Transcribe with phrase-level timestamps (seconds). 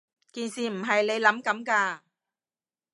[0.31, 1.99] 件事唔係你諗噉㗎